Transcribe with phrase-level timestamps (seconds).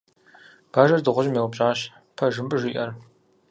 [0.71, 1.79] Бажэр дыгъужьым еупщӏащ:-
[2.17, 2.89] Пэж мыбы жиӏэр?